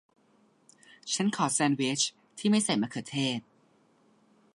[1.13, 2.01] ฉันขอแซนด์วิช
[2.37, 3.39] ที่ไม่ใส่มะเขือเทศ